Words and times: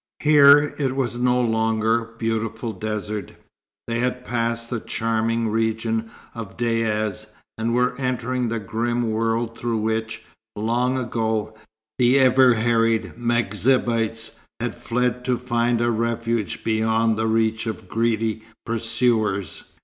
Here, 0.23 0.73
it 0.79 0.95
was 0.95 1.15
no 1.19 1.39
longer 1.39 2.13
beautiful 2.17 2.73
desert. 2.73 3.33
They 3.87 3.99
had 3.99 4.25
passed 4.25 4.71
the 4.71 4.79
charming 4.79 5.49
region 5.49 6.09
of 6.33 6.57
dayas, 6.57 7.27
and 7.55 7.75
were 7.75 7.95
entering 8.01 8.49
the 8.49 8.57
grim 8.57 9.11
world 9.11 9.55
through 9.59 9.77
which, 9.77 10.23
long 10.55 10.97
ago, 10.97 11.55
the 11.99 12.17
ever 12.17 12.55
harried 12.55 13.13
M'Zabites 13.15 14.39
had 14.59 14.73
fled 14.73 15.23
to 15.25 15.37
find 15.37 15.79
a 15.81 15.91
refuge 15.91 16.63
beyond 16.63 17.15
the 17.15 17.27
reach 17.27 17.67
of 17.67 17.87
greedy 17.87 18.41
pursuers. 18.65 19.65